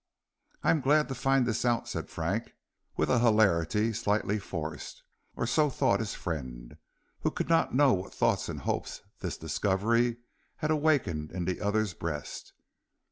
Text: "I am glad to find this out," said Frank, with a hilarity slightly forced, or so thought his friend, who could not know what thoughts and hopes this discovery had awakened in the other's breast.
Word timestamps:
"I 0.63 0.71
am 0.71 0.81
glad 0.81 1.09
to 1.09 1.13
find 1.13 1.45
this 1.45 1.63
out," 1.63 1.87
said 1.87 2.09
Frank, 2.09 2.55
with 2.97 3.07
a 3.11 3.19
hilarity 3.19 3.93
slightly 3.93 4.39
forced, 4.39 5.03
or 5.35 5.45
so 5.45 5.69
thought 5.69 5.99
his 5.99 6.15
friend, 6.15 6.75
who 7.19 7.29
could 7.29 7.49
not 7.49 7.75
know 7.75 7.93
what 7.93 8.11
thoughts 8.11 8.49
and 8.49 8.61
hopes 8.61 9.03
this 9.19 9.37
discovery 9.37 10.17
had 10.55 10.71
awakened 10.71 11.31
in 11.31 11.45
the 11.45 11.61
other's 11.61 11.93
breast. 11.93 12.53